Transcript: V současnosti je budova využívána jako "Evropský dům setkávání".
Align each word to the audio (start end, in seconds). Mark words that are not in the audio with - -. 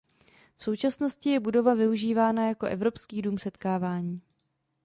V 0.57 0.63
současnosti 0.63 1.29
je 1.29 1.39
budova 1.39 1.73
využívána 1.73 2.47
jako 2.47 2.65
"Evropský 2.65 3.21
dům 3.21 3.37
setkávání". 3.37 4.21